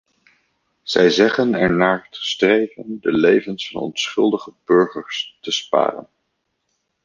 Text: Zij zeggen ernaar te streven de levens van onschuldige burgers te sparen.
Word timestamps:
Zij 0.81 1.09
zeggen 1.09 1.53
ernaar 1.55 2.07
te 2.09 2.23
streven 2.25 2.97
de 3.01 3.11
levens 3.11 3.69
van 3.69 3.81
onschuldige 3.81 4.53
burgers 4.65 5.37
te 5.41 5.51
sparen. 5.51 6.07